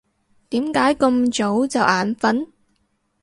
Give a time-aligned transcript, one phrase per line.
[0.49, 2.47] 點解咁早就眼瞓？